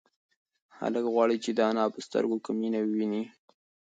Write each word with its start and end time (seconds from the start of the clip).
هلک 0.77 1.05
غواړي 1.13 1.37
چې 1.43 1.51
د 1.53 1.59
انا 1.69 1.85
په 1.93 1.99
سترگو 2.05 2.37
کې 2.43 2.51
مینه 2.59 2.79
وویني. 2.83 3.23